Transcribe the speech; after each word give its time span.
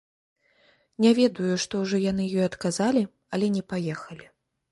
Не 1.05 1.11
ведаю, 1.19 1.49
што 1.65 1.73
ўжо 1.83 1.97
яны 2.11 2.23
ёй 2.37 2.45
адказалі, 2.47 3.03
але 3.37 3.53
не 3.59 3.63
паехалі. 3.75 4.25